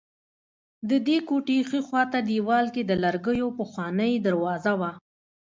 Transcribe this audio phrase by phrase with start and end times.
[0.89, 4.91] ددې کوټې ښي خوا ته دېوال کې د لرګیو پخوانۍ دروازه وه.